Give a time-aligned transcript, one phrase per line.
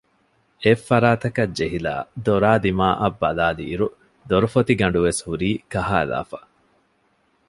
[0.63, 3.87] އެއްފަރާތަކަށް ޖެހިލައި ދޮރާ ދިމާއަށް ބަލާލިއިރު
[4.29, 6.39] ދޮރުފޮތި ގަނޑުވެސް ހުރީ ކަހައިލައިފަ